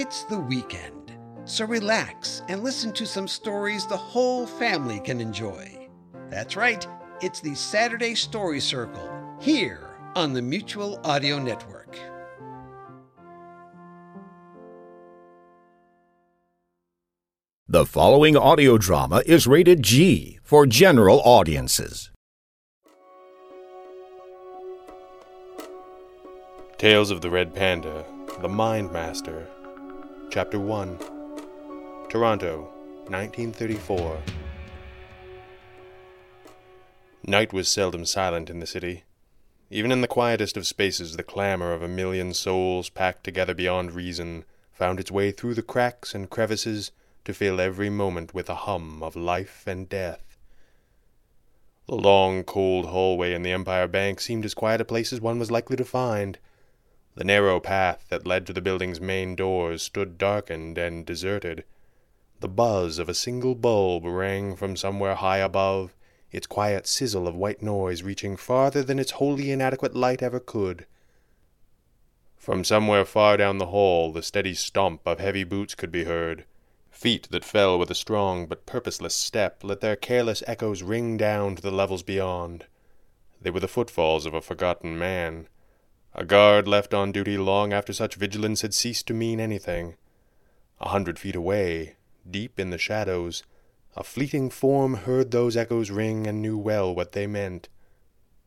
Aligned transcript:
It's 0.00 0.22
the 0.22 0.38
weekend, 0.38 1.18
so 1.44 1.64
relax 1.64 2.42
and 2.46 2.62
listen 2.62 2.92
to 2.92 3.04
some 3.04 3.26
stories 3.26 3.84
the 3.84 3.96
whole 3.96 4.46
family 4.46 5.00
can 5.00 5.20
enjoy. 5.20 5.88
That's 6.30 6.54
right, 6.54 6.86
it's 7.20 7.40
the 7.40 7.56
Saturday 7.56 8.14
Story 8.14 8.60
Circle 8.60 9.36
here 9.40 9.98
on 10.14 10.34
the 10.34 10.40
Mutual 10.40 11.00
Audio 11.02 11.40
Network. 11.40 11.98
The 17.66 17.84
following 17.84 18.36
audio 18.36 18.78
drama 18.78 19.24
is 19.26 19.48
rated 19.48 19.82
G 19.82 20.38
for 20.44 20.64
general 20.64 21.20
audiences. 21.24 22.12
Tales 26.76 27.10
of 27.10 27.20
the 27.20 27.30
Red 27.30 27.52
Panda, 27.52 28.04
The 28.40 28.48
Mind 28.48 28.92
Master, 28.92 29.48
Chapter 30.30 30.60
1, 30.60 30.98
Toronto, 32.10 32.70
1934. 33.06 34.20
Night 37.26 37.54
was 37.54 37.66
seldom 37.66 38.04
silent 38.04 38.50
in 38.50 38.60
the 38.60 38.66
city. 38.66 39.04
Even 39.70 39.90
in 39.90 40.02
the 40.02 40.06
quietest 40.06 40.58
of 40.58 40.66
spaces, 40.66 41.16
the 41.16 41.22
clamor 41.22 41.72
of 41.72 41.82
a 41.82 41.88
million 41.88 42.34
souls 42.34 42.90
packed 42.90 43.24
together 43.24 43.54
beyond 43.54 43.92
reason 43.92 44.44
found 44.70 45.00
its 45.00 45.10
way 45.10 45.30
through 45.30 45.54
the 45.54 45.62
cracks 45.62 46.14
and 46.14 46.28
crevices 46.28 46.90
to 47.24 47.32
fill 47.32 47.58
every 47.58 47.88
moment 47.88 48.34
with 48.34 48.50
a 48.50 48.54
hum 48.54 49.02
of 49.02 49.16
life 49.16 49.66
and 49.66 49.88
death. 49.88 50.36
The 51.86 51.94
long, 51.94 52.44
cold 52.44 52.84
hallway 52.84 53.32
in 53.32 53.40
the 53.40 53.52
Empire 53.52 53.88
Bank 53.88 54.20
seemed 54.20 54.44
as 54.44 54.52
quiet 54.52 54.82
a 54.82 54.84
place 54.84 55.10
as 55.10 55.22
one 55.22 55.38
was 55.38 55.50
likely 55.50 55.76
to 55.76 55.86
find. 55.86 56.38
The 57.18 57.24
narrow 57.24 57.58
path 57.58 58.06
that 58.10 58.28
led 58.28 58.46
to 58.46 58.52
the 58.52 58.60
building's 58.60 59.00
main 59.00 59.34
doors 59.34 59.82
stood 59.82 60.18
darkened 60.18 60.78
and 60.78 61.04
deserted. 61.04 61.64
The 62.38 62.48
buzz 62.48 63.00
of 63.00 63.08
a 63.08 63.12
single 63.12 63.56
bulb 63.56 64.04
rang 64.04 64.54
from 64.54 64.76
somewhere 64.76 65.16
high 65.16 65.38
above, 65.38 65.96
its 66.30 66.46
quiet 66.46 66.86
sizzle 66.86 67.26
of 67.26 67.34
white 67.34 67.60
noise 67.60 68.04
reaching 68.04 68.36
farther 68.36 68.84
than 68.84 69.00
its 69.00 69.10
wholly 69.18 69.50
inadequate 69.50 69.96
light 69.96 70.22
ever 70.22 70.38
could. 70.38 70.86
From 72.36 72.62
somewhere 72.62 73.04
far 73.04 73.36
down 73.36 73.58
the 73.58 73.66
hall, 73.74 74.12
the 74.12 74.22
steady 74.22 74.54
stomp 74.54 75.00
of 75.04 75.18
heavy 75.18 75.42
boots 75.42 75.74
could 75.74 75.90
be 75.90 76.04
heard. 76.04 76.44
Feet 76.88 77.26
that 77.32 77.44
fell 77.44 77.80
with 77.80 77.90
a 77.90 77.96
strong 77.96 78.46
but 78.46 78.64
purposeless 78.64 79.16
step 79.16 79.64
let 79.64 79.80
their 79.80 79.96
careless 79.96 80.44
echoes 80.46 80.84
ring 80.84 81.16
down 81.16 81.56
to 81.56 81.62
the 81.62 81.72
levels 81.72 82.04
beyond. 82.04 82.66
They 83.42 83.50
were 83.50 83.58
the 83.58 83.66
footfalls 83.66 84.24
of 84.24 84.34
a 84.34 84.40
forgotten 84.40 84.96
man, 84.96 85.48
a 86.14 86.24
guard 86.24 86.66
left 86.66 86.94
on 86.94 87.12
duty 87.12 87.36
long 87.38 87.72
after 87.72 87.92
such 87.92 88.16
vigilance 88.16 88.62
had 88.62 88.74
ceased 88.74 89.06
to 89.06 89.14
mean 89.14 89.40
anything. 89.40 89.94
A 90.80 90.88
hundred 90.88 91.18
feet 91.18 91.36
away, 91.36 91.96
deep 92.28 92.58
in 92.58 92.70
the 92.70 92.78
shadows, 92.78 93.42
a 93.96 94.04
fleeting 94.04 94.50
form 94.50 94.94
heard 94.94 95.30
those 95.30 95.56
echoes 95.56 95.90
ring 95.90 96.26
and 96.26 96.40
knew 96.40 96.56
well 96.56 96.94
what 96.94 97.12
they 97.12 97.26
meant. 97.26 97.68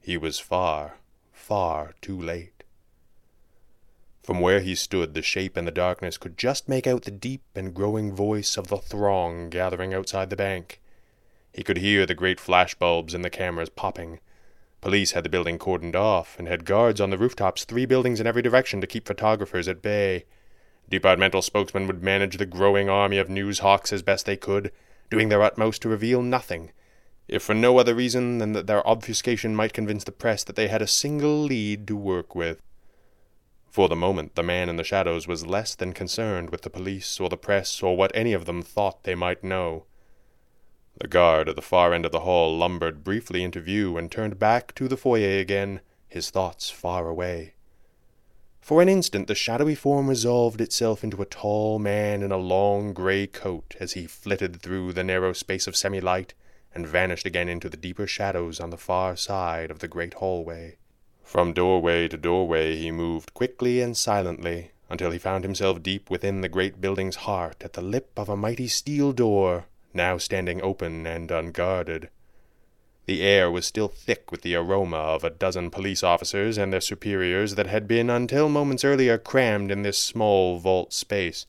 He 0.00 0.16
was 0.16 0.38
far, 0.38 0.98
far 1.32 1.94
too 2.00 2.20
late. 2.20 2.64
From 4.22 4.40
where 4.40 4.60
he 4.60 4.74
stood, 4.74 5.14
the 5.14 5.22
shape 5.22 5.56
in 5.56 5.66
the 5.66 5.70
darkness 5.70 6.18
could 6.18 6.36
just 6.36 6.68
make 6.68 6.86
out 6.86 7.02
the 7.02 7.12
deep 7.12 7.42
and 7.54 7.72
growing 7.72 8.12
voice 8.12 8.56
of 8.56 8.66
the 8.66 8.78
throng 8.78 9.50
gathering 9.50 9.94
outside 9.94 10.30
the 10.30 10.36
bank. 10.36 10.80
He 11.52 11.62
could 11.62 11.78
hear 11.78 12.06
the 12.06 12.14
great 12.14 12.40
flash 12.40 12.74
bulbs 12.74 13.14
in 13.14 13.22
the 13.22 13.30
cameras 13.30 13.68
popping. 13.68 14.18
Police 14.80 15.12
had 15.12 15.24
the 15.24 15.28
building 15.28 15.58
cordoned 15.58 15.96
off 15.96 16.38
and 16.38 16.46
had 16.46 16.64
guards 16.64 17.00
on 17.00 17.10
the 17.10 17.18
rooftops 17.18 17.64
three 17.64 17.86
buildings 17.86 18.20
in 18.20 18.26
every 18.26 18.42
direction 18.42 18.80
to 18.80 18.86
keep 18.86 19.06
photographers 19.06 19.68
at 19.68 19.82
bay. 19.82 20.24
Departmental 20.88 21.42
spokesmen 21.42 21.86
would 21.86 22.02
manage 22.02 22.36
the 22.36 22.46
growing 22.46 22.88
army 22.88 23.18
of 23.18 23.28
news 23.28 23.58
hawks 23.58 23.92
as 23.92 24.02
best 24.02 24.26
they 24.26 24.36
could, 24.36 24.70
doing 25.10 25.28
their 25.28 25.42
utmost 25.42 25.82
to 25.82 25.88
reveal 25.88 26.22
nothing, 26.22 26.70
if 27.26 27.42
for 27.42 27.54
no 27.54 27.78
other 27.78 27.94
reason 27.94 28.38
than 28.38 28.52
that 28.52 28.66
their 28.66 28.86
obfuscation 28.86 29.56
might 29.56 29.72
convince 29.72 30.04
the 30.04 30.12
press 30.12 30.44
that 30.44 30.54
they 30.54 30.68
had 30.68 30.82
a 30.82 30.86
single 30.86 31.42
lead 31.42 31.86
to 31.88 31.96
work 31.96 32.34
with. 32.34 32.62
For 33.68 33.88
the 33.88 33.96
moment, 33.96 34.36
the 34.36 34.42
man 34.42 34.68
in 34.68 34.76
the 34.76 34.84
shadows 34.84 35.26
was 35.26 35.46
less 35.46 35.74
than 35.74 35.92
concerned 35.92 36.50
with 36.50 36.62
the 36.62 36.70
police 36.70 37.18
or 37.18 37.28
the 37.28 37.36
press 37.36 37.82
or 37.82 37.96
what 37.96 38.12
any 38.14 38.32
of 38.32 38.44
them 38.44 38.62
thought 38.62 39.02
they 39.02 39.14
might 39.14 39.42
know. 39.42 39.84
The 40.98 41.08
guard 41.08 41.48
at 41.48 41.56
the 41.56 41.62
far 41.62 41.92
end 41.92 42.06
of 42.06 42.12
the 42.12 42.20
hall 42.20 42.56
lumbered 42.56 43.04
briefly 43.04 43.42
into 43.42 43.60
view 43.60 43.98
and 43.98 44.10
turned 44.10 44.38
back 44.38 44.74
to 44.76 44.88
the 44.88 44.96
foyer 44.96 45.38
again, 45.38 45.80
his 46.08 46.30
thoughts 46.30 46.70
far 46.70 47.08
away. 47.08 47.54
For 48.60 48.82
an 48.82 48.88
instant 48.88 49.28
the 49.28 49.34
shadowy 49.34 49.74
form 49.74 50.08
resolved 50.08 50.60
itself 50.60 51.04
into 51.04 51.22
a 51.22 51.26
tall 51.26 51.78
man 51.78 52.22
in 52.22 52.32
a 52.32 52.36
long 52.36 52.92
grey 52.92 53.26
coat 53.26 53.76
as 53.78 53.92
he 53.92 54.06
flitted 54.06 54.60
through 54.60 54.92
the 54.92 55.04
narrow 55.04 55.32
space 55.32 55.66
of 55.66 55.76
semi-light 55.76 56.34
and 56.74 56.86
vanished 56.86 57.26
again 57.26 57.48
into 57.48 57.68
the 57.68 57.76
deeper 57.76 58.06
shadows 58.06 58.58
on 58.58 58.70
the 58.70 58.76
far 58.76 59.16
side 59.16 59.70
of 59.70 59.78
the 59.78 59.88
great 59.88 60.14
hallway. 60.14 60.78
From 61.22 61.52
doorway 61.52 62.08
to 62.08 62.16
doorway 62.16 62.76
he 62.76 62.90
moved 62.90 63.34
quickly 63.34 63.80
and 63.80 63.96
silently 63.96 64.72
until 64.88 65.10
he 65.10 65.18
found 65.18 65.44
himself 65.44 65.82
deep 65.82 66.10
within 66.10 66.40
the 66.40 66.48
great 66.48 66.80
building's 66.80 67.16
heart 67.16 67.56
at 67.60 67.74
the 67.74 67.82
lip 67.82 68.10
of 68.16 68.28
a 68.28 68.36
mighty 68.36 68.68
steel 68.68 69.12
door, 69.12 69.66
now 69.96 70.18
standing 70.18 70.62
open 70.62 71.06
and 71.06 71.30
unguarded. 71.30 72.10
The 73.06 73.22
air 73.22 73.50
was 73.50 73.64
still 73.66 73.88
thick 73.88 74.30
with 74.30 74.42
the 74.42 74.56
aroma 74.56 74.96
of 74.96 75.24
a 75.24 75.30
dozen 75.30 75.70
police 75.70 76.02
officers 76.02 76.58
and 76.58 76.72
their 76.72 76.80
superiors 76.80 77.54
that 77.54 77.68
had 77.68 77.86
been 77.86 78.10
until 78.10 78.48
moments 78.48 78.84
earlier 78.84 79.16
crammed 79.16 79.70
in 79.70 79.82
this 79.82 79.98
small 79.98 80.58
vault 80.58 80.92
space. 80.92 81.46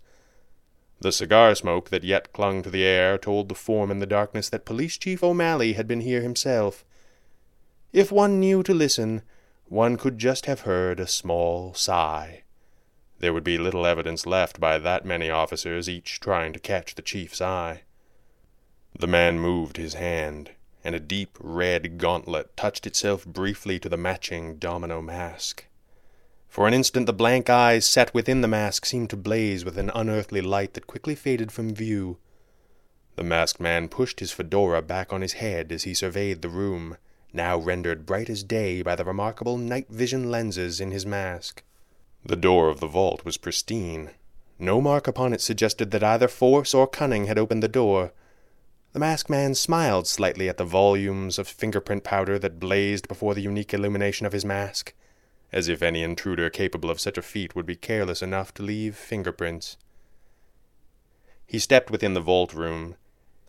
The 1.00 1.12
cigar 1.12 1.56
smoke 1.56 1.90
that 1.90 2.04
yet 2.04 2.32
clung 2.32 2.64
to 2.64 2.70
the 2.70 2.84
air 2.84 3.18
told 3.18 3.50
the 3.50 3.56
form 3.56 3.92
in 3.92 4.00
the 4.00 4.06
darkness 4.06 4.50
that 4.50 4.66
Police 4.66 4.98
Chief 4.98 5.24
O'Malley 5.24 5.74
had 5.74 5.88
been 5.88 6.02
here 6.02 6.22
himself. 6.22 6.86
If 7.92 8.12
one 8.12 8.40
knew 8.40 8.64
to 8.64 8.74
listen, 8.74 9.24
one 9.66 9.98
could 9.98 10.18
just 10.18 10.46
have 10.46 10.62
heard 10.62 11.00
a 11.00 11.08
small 11.08 11.74
sigh. 11.74 12.44
There 13.20 13.34
would 13.34 13.44
be 13.44 13.58
little 13.58 13.86
evidence 13.86 14.28
left 14.28 14.60
by 14.60 14.78
that 14.78 15.06
many 15.06 15.30
officers, 15.30 15.90
each 15.90 16.20
trying 16.20 16.54
to 16.54 16.60
catch 16.60 16.94
the 16.94 17.02
chief's 17.02 17.42
eye. 17.42 17.82
The 19.00 19.08
man 19.08 19.40
moved 19.40 19.78
his 19.78 19.94
hand, 19.94 20.52
and 20.84 20.96
a 20.96 21.00
deep 21.00 21.38
red 21.40 22.00
gauntlet 22.00 22.58
touched 22.58 22.88
itself 22.88 23.26
briefly 23.26 23.78
to 23.80 23.90
the 23.90 23.98
matching 23.98 24.56
domino 24.58 25.04
mask. 25.04 25.66
For 26.50 26.68
an 26.68 26.74
instant 26.74 27.06
the 27.06 27.14
blank 27.14 27.48
eyes 27.48 27.86
set 27.86 28.12
within 28.16 28.42
the 28.42 28.48
mask 28.48 28.88
seemed 28.88 29.12
to 29.12 29.18
blaze 29.18 29.64
with 29.64 29.78
an 29.78 29.92
unearthly 29.94 30.42
light 30.42 30.74
that 30.74 30.88
quickly 30.88 31.14
faded 31.14 31.52
from 31.52 31.76
view. 31.76 32.18
The 33.18 33.24
masked 33.24 33.60
man 33.60 33.88
pushed 33.88 34.20
his 34.20 34.32
fedora 34.32 34.82
back 34.82 35.14
on 35.14 35.22
his 35.22 35.34
head 35.34 35.72
as 35.72 35.84
he 35.84 35.94
surveyed 35.94 36.42
the 36.42 36.50
room, 36.50 36.98
now 37.32 37.58
rendered 37.58 38.08
bright 38.08 38.32
as 38.32 38.42
day 38.42 38.82
by 38.82 38.96
the 38.96 39.06
remarkable 39.06 39.58
night 39.58 39.90
vision 39.90 40.32
lenses 40.32 40.82
in 40.82 40.90
his 40.90 41.06
mask. 41.06 41.62
The 42.26 42.36
door 42.36 42.70
of 42.70 42.80
the 42.80 42.88
vault 42.88 43.24
was 43.26 43.38
pristine. 43.38 44.10
No 44.58 44.82
mark 44.82 45.08
upon 45.08 45.34
it 45.34 45.42
suggested 45.42 45.92
that 45.92 46.04
either 46.04 46.28
force 46.28 46.74
or 46.74 46.88
cunning 46.88 47.28
had 47.28 47.38
opened 47.38 47.62
the 47.62 47.68
door. 47.68 48.12
The 48.98 49.02
masked 49.02 49.30
man 49.30 49.54
smiled 49.54 50.08
slightly 50.08 50.50
at 50.50 50.58
the 50.58 50.66
volumes 50.66 51.38
of 51.38 51.48
fingerprint 51.48 52.04
powder 52.04 52.40
that 52.40 52.60
blazed 52.60 53.08
before 53.08 53.36
the 53.36 53.44
unique 53.44 53.72
illumination 53.72 54.26
of 54.26 54.34
his 54.34 54.44
mask, 54.44 54.96
as 55.52 55.68
if 55.68 55.84
any 55.84 56.02
intruder 56.02 56.50
capable 56.50 56.90
of 56.90 57.00
such 57.00 57.16
a 57.16 57.22
feat 57.22 57.56
would 57.56 57.68
be 57.68 57.76
careless 57.76 58.24
enough 58.24 58.56
to 58.56 58.64
leave 58.64 58.96
fingerprints. 58.96 59.78
He 61.46 61.60
stepped 61.60 61.92
within 61.92 62.16
the 62.16 62.22
vault 62.22 62.56
room, 62.56 62.96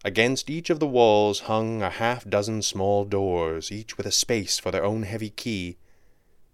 Against 0.05 0.51
each 0.51 0.69
of 0.69 0.81
the 0.81 0.87
walls 0.87 1.41
hung 1.41 1.81
a 1.81 1.89
half 1.89 2.29
dozen 2.29 2.61
small 2.61 3.07
doors, 3.07 3.73
each 3.73 3.97
with 3.97 4.05
a 4.05 4.13
space 4.13 4.59
for 4.59 4.71
their 4.71 4.85
own 4.85 5.05
heavy 5.05 5.31
key. 5.31 5.79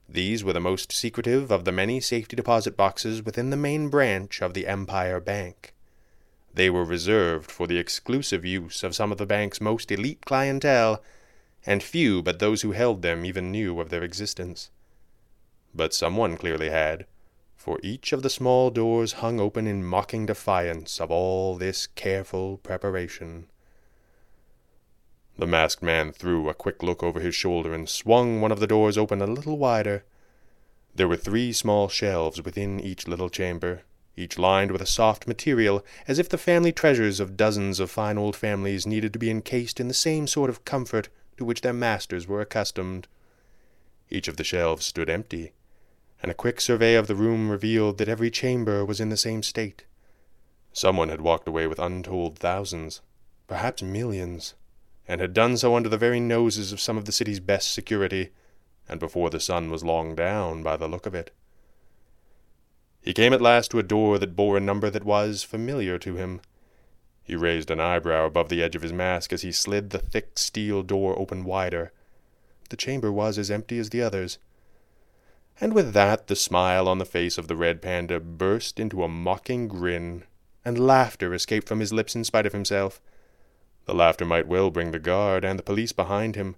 These 0.09 0.45
were 0.45 0.53
the 0.53 0.61
most 0.61 0.93
secretive 0.93 1.51
of 1.51 1.65
the 1.65 1.73
many 1.73 1.99
safety 1.99 2.37
deposit 2.37 2.77
boxes 2.77 3.25
within 3.25 3.51
the 3.51 3.57
main 3.57 3.89
branch 3.89 4.41
of 4.41 4.55
the 4.55 4.69
Empire 4.69 5.19
Bank. 5.19 5.74
They 6.55 6.71
were 6.71 6.85
reserved 6.85 7.51
for 7.51 7.67
the 7.67 7.79
exclusive 7.79 8.45
use 8.45 8.83
of 8.83 8.95
some 8.95 9.11
of 9.11 9.19
the 9.19 9.27
bank's 9.27 9.61
most 9.61 9.91
elite 9.91 10.25
clientele, 10.25 11.03
and 11.67 11.83
few 11.83 12.23
but 12.23 12.39
those 12.39 12.63
who 12.63 12.73
held 12.73 13.03
them 13.03 13.25
even 13.25 13.51
knew 13.51 13.81
of 13.81 13.91
their 13.91 14.05
existence. 14.05 14.71
But 15.75 15.93
someone 15.93 16.37
clearly 16.37 16.71
had 16.71 17.07
for 17.65 17.81
each 17.83 18.13
of 18.13 18.23
the 18.23 18.29
small 18.29 18.71
doors 18.71 19.15
hung 19.15 19.41
open 19.41 19.67
in 19.67 19.83
mocking 19.83 20.27
defiance 20.27 21.01
of 21.01 21.11
all 21.11 21.57
this 21.57 21.87
careful 21.87 22.59
preparation. 22.59 23.47
The 25.39 25.47
masked 25.47 25.83
man 25.83 26.13
threw 26.13 26.51
a 26.51 26.55
quick 26.55 26.83
look 26.83 27.03
over 27.03 27.21
his 27.21 27.35
shoulder 27.35 27.73
and 27.73 27.89
swung 27.89 28.43
one 28.43 28.53
of 28.53 28.61
the 28.61 28.67
doors 28.67 28.99
open 28.99 29.23
a 29.23 29.27
little 29.27 29.57
wider. 29.57 30.05
There 30.95 31.09
were 31.09 31.17
three 31.17 31.55
small 31.55 31.89
shelves 31.89 32.43
within 32.43 32.79
each 32.79 33.09
little 33.09 33.31
chamber, 33.31 33.83
each 34.17 34.39
lined 34.39 34.71
with 34.71 34.81
a 34.81 34.87
soft 34.87 35.27
material, 35.27 35.85
as 36.07 36.19
if 36.19 36.29
the 36.29 36.39
family 36.39 36.73
treasures 36.73 37.21
of 37.21 37.37
dozens 37.37 37.81
of 37.81 37.91
fine 37.91 38.17
old 38.17 38.37
families 38.37 38.87
needed 38.87 39.13
to 39.13 39.19
be 39.19 39.31
encased 39.31 39.81
in 39.81 39.89
the 39.89 39.95
same 39.95 40.27
sort 40.27 40.51
of 40.51 40.65
comfort 40.65 41.09
to 41.37 41.45
which 41.45 41.63
their 41.63 41.73
masters 41.73 42.27
were 42.29 42.41
accustomed. 42.41 43.09
Each 44.11 44.29
of 44.29 44.37
the 44.37 44.45
shelves 44.45 44.87
stood 44.87 45.11
empty. 45.11 45.53
and 46.25 46.31
a 46.31 46.35
quick 46.35 46.59
survey 46.59 46.95
of 46.95 47.07
the 47.07 47.15
room 47.15 47.51
revealed 47.51 47.99
that 47.99 48.09
every 48.09 48.31
chamber 48.31 48.83
was 48.83 48.99
in 48.99 49.11
the 49.11 49.17
same 49.17 49.43
state. 49.43 49.85
Someone 50.73 51.11
had 51.11 51.21
walked 51.21 51.47
away 51.47 51.67
with 51.67 51.79
untold 51.79 52.39
thousands, 52.39 53.03
perhaps 53.47 53.83
millions, 53.83 54.55
and 55.07 55.21
had 55.21 55.35
done 55.35 55.59
so 55.59 55.77
under 55.77 55.91
the 55.91 55.99
very 55.99 56.21
noses 56.21 56.73
of 56.73 56.81
some 56.81 56.97
of 56.97 57.05
the 57.05 57.13
city's 57.13 57.41
best 57.41 57.75
security, 57.75 58.31
and 58.89 58.99
before 58.99 59.29
the 59.29 59.39
sun 59.39 59.71
was 59.71 59.85
long 59.85 60.15
down 60.15 60.63
by 60.63 60.79
the 60.79 60.89
look 60.89 61.05
of 61.05 61.15
it. 61.15 61.31
He 63.05 63.13
came 63.13 63.35
at 63.35 63.43
last 63.43 63.71
to 63.71 63.79
a 63.79 63.83
door 63.83 64.19
that 64.19 64.35
bore 64.35 64.57
a 64.57 64.61
number 64.61 64.89
that 64.89 65.05
was 65.05 65.43
familiar 65.43 65.99
to 65.99 66.17
him. 66.17 66.41
He 67.23 67.37
raised 67.37 67.71
an 67.71 67.79
eyebrow 67.79 68.25
above 68.25 68.49
the 68.49 68.63
edge 68.63 68.75
of 68.75 68.81
his 68.81 68.95
mask 68.95 69.31
as 69.31 69.43
he 69.43 69.53
slid 69.53 69.91
the 69.91 69.99
thick 69.99 70.39
steel 70.39 70.83
door 70.83 71.19
open 71.19 71.45
wider. 71.45 71.93
The 72.71 72.77
chamber 72.77 73.13
was 73.13 73.37
as 73.37 73.51
empty 73.51 73.79
as 73.79 73.91
the 73.91 74.01
others. 74.01 74.39
And 75.61 75.75
with 75.75 75.93
that, 75.93 76.29
the 76.29 76.35
smile 76.35 76.89
on 76.89 76.97
the 76.97 77.05
face 77.05 77.37
of 77.37 77.47
the 77.47 77.57
red 77.57 77.83
panda 77.83 78.19
burst 78.21 78.81
into 78.81 79.05
a 79.05 79.09
mocking 79.09 79.69
grin, 79.69 80.25
and 80.65 80.87
laughter 80.87 81.35
escaped 81.35 81.69
from 81.69 81.81
his 81.81 81.93
lips 81.93 82.17
in 82.17 82.25
spite 82.25 82.47
of 82.47 82.55
himself. 82.55 83.03
The 83.85 83.95
laughter 83.95 84.25
might 84.25 84.49
well 84.49 84.71
bring 84.71 84.93
the 84.93 84.99
guard 84.99 85.45
and 85.45 85.59
the 85.59 85.63
police 85.63 85.93
behind 85.93 86.37
him, 86.37 86.57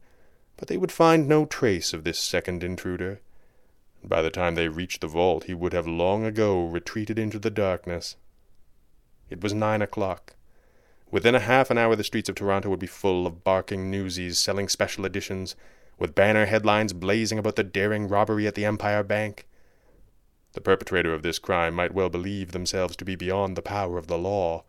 but 0.57 0.69
they 0.69 0.77
would 0.77 0.93
find 0.93 1.27
no 1.27 1.45
trace 1.45 1.93
of 1.93 2.05
this 2.05 2.21
second 2.21 2.63
intruder. 2.63 3.21
By 4.09 4.23
the 4.23 4.31
time 4.31 4.55
they 4.55 4.69
reached 4.69 5.01
the 5.01 5.09
vault, 5.09 5.45
he 5.45 5.55
would 5.55 5.73
have 5.73 5.89
long 5.89 6.25
ago 6.25 6.65
retreated 6.65 7.19
into 7.19 7.41
the 7.41 7.51
darkness. 7.51 8.17
It 9.29 9.43
was 9.43 9.53
nine 9.53 9.83
o'clock. 9.83 10.37
Within 11.11 11.35
a 11.35 11.41
half 11.41 11.71
an 11.71 11.79
hour, 11.79 11.97
the 11.97 12.05
streets 12.05 12.29
of 12.29 12.37
Toronto 12.37 12.69
would 12.69 12.79
be 12.79 12.87
full 12.87 13.27
of 13.27 13.43
barking 13.43 13.91
newsies 13.91 14.39
selling 14.39 14.69
special 14.69 15.05
editions, 15.05 15.57
with 15.99 16.15
banner 16.15 16.47
headlines 16.47 16.93
blazing 16.93 17.39
about 17.39 17.57
the 17.57 17.65
daring 17.65 18.07
robbery 18.07 18.47
at 18.47 18.55
the 18.55 18.65
Empire 18.65 19.03
Bank. 19.03 19.47
The 20.53 20.61
perpetrator 20.61 21.13
of 21.13 21.23
this 21.23 21.39
crime 21.39 21.75
might 21.75 21.93
well 21.93 22.09
believe 22.09 22.53
themselves 22.53 22.97
to 22.97 23.05
be 23.05 23.17
beyond 23.17 23.57
the 23.57 23.63
power 23.63 23.99
of 23.99 24.07
the 24.07 24.19
law, 24.19 24.65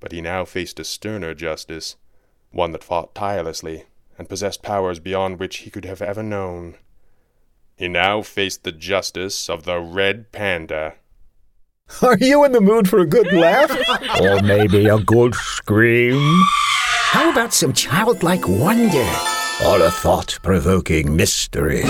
but 0.00 0.12
he 0.12 0.20
now 0.20 0.44
faced 0.44 0.80
a 0.80 0.84
sterner 0.84 1.34
justice, 1.34 1.96
one 2.50 2.72
that 2.72 2.84
fought 2.84 3.14
tirelessly 3.14 3.84
and 4.16 4.28
possessed 4.28 4.62
powers 4.62 5.00
beyond 5.00 5.38
which 5.38 5.58
he 5.58 5.70
could 5.70 5.84
have 5.84 6.00
ever 6.00 6.22
known. 6.22 6.76
He 7.76 7.88
now 7.88 8.22
faced 8.22 8.62
the 8.62 8.72
justice 8.72 9.50
of 9.50 9.64
the 9.64 9.80
Red 9.80 10.30
Panda. 10.30 10.94
Are 12.02 12.16
you 12.18 12.44
in 12.44 12.52
the 12.52 12.60
mood 12.60 12.88
for 12.88 13.00
a 13.00 13.06
good 13.06 13.32
laugh? 13.32 13.70
or 14.20 14.40
maybe 14.42 14.86
a 14.86 14.98
good 14.98 15.34
scream? 15.34 16.42
How 17.10 17.30
about 17.30 17.52
some 17.52 17.72
childlike 17.72 18.46
wonder? 18.46 19.08
Or 19.66 19.82
a 19.82 19.90
thought 19.90 20.38
provoking 20.42 21.16
mystery? 21.16 21.84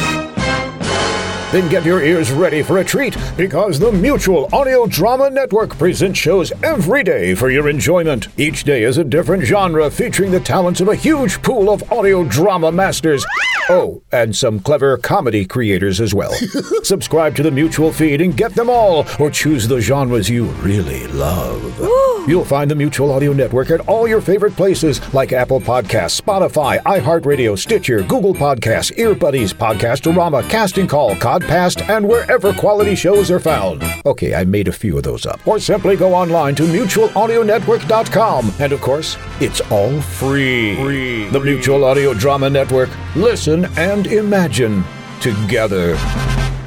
Then 1.55 1.69
get 1.69 1.85
your 1.85 2.03
ears 2.03 2.33
ready 2.33 2.65
for 2.65 2.79
a 2.79 2.85
treat 2.85 3.17
because 3.37 3.79
the 3.79 3.93
Mutual 3.93 4.49
Audio 4.53 4.87
Drama 4.87 5.31
Network 5.31 5.79
presents 5.79 6.19
shows 6.19 6.53
every 6.65 7.05
day 7.05 7.37
for 7.37 7.49
your 7.49 7.69
enjoyment. 7.69 8.27
Each 8.37 8.65
day 8.65 8.83
is 8.83 8.99
a 8.99 9.05
different 9.05 9.45
genre 9.45 9.89
featuring 9.89 10.33
the 10.33 10.41
talents 10.41 10.81
of 10.81 10.89
a 10.89 10.97
huge 10.97 11.41
pool 11.43 11.71
of 11.71 11.93
audio 11.93 12.25
drama 12.25 12.73
masters. 12.73 13.25
Oh, 13.69 14.03
and 14.11 14.35
some 14.35 14.59
clever 14.59 14.97
comedy 14.97 15.47
creators 15.47 16.01
as 16.01 16.13
well. 16.13 16.33
Subscribe 16.83 17.37
to 17.37 17.43
the 17.45 17.53
Mutual 17.53 17.93
feed 17.93 18.21
and 18.21 18.37
get 18.37 18.55
them 18.55 18.69
all, 18.69 19.07
or 19.21 19.31
choose 19.31 19.69
the 19.69 19.81
genres 19.81 20.29
you 20.29 20.47
really 20.65 21.07
love. 21.07 21.63
You'll 22.29 22.45
find 22.45 22.71
the 22.71 22.75
Mutual 22.75 23.13
Audio 23.13 23.33
Network 23.33 23.71
at 23.71 23.81
all 23.89 24.09
your 24.09 24.21
favorite 24.21 24.57
places 24.57 25.01
like 25.15 25.33
Apple 25.33 25.61
Podcasts, 25.61 26.21
Spotify, 26.21 26.83
iHeartRadio, 26.83 27.59
Stitcher, 27.59 28.03
Google 28.03 28.35
Podcasts, 28.35 28.95
Earbuddies, 28.99 29.55
Podcastorama, 29.55 30.49
Casting 30.51 30.87
Call, 30.87 31.15
Codcast, 31.45 31.89
and 31.89 32.09
wherever 32.09 32.53
quality 32.53 32.95
shows 32.95 33.31
are 33.31 33.41
found. 33.41 33.83
Okay, 34.07 34.35
I 34.35 34.45
made 34.45 34.69
a 34.69 34.73
few 34.73 34.97
of 34.97 35.03
those 35.03 35.27
up. 35.27 35.47
Or 35.47 35.59
simply 35.59 35.97
go 35.97 36.15
online 36.15 36.55
to 36.57 36.63
mutualaudionetwork.com. 36.65 38.53
And 38.59 38.73
of 38.73 38.81
course, 38.81 39.17
it's 39.41 39.61
all 39.71 40.01
free. 40.01 40.77
free. 40.77 41.29
The 41.29 41.41
Mutual 41.41 41.85
Audio 41.85 42.15
Drama 42.15 42.51
Network. 42.51 42.91
Listen 43.17 43.67
and 43.77 44.07
imagine 44.07 44.85
together. 45.21 45.99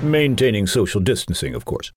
Maintaining 0.01 0.67
social 0.67 1.01
distancing, 1.01 1.55
of 1.55 1.65
course. 1.65 1.91